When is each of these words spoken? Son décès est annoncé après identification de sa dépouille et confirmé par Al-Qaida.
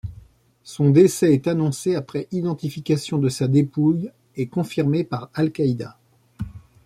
Son 0.63 0.89
décès 0.89 1.31
est 1.31 1.47
annoncé 1.47 1.93
après 1.93 2.27
identification 2.31 3.19
de 3.19 3.29
sa 3.29 3.47
dépouille 3.47 4.09
et 4.35 4.47
confirmé 4.47 5.03
par 5.03 5.29
Al-Qaida. 5.35 5.99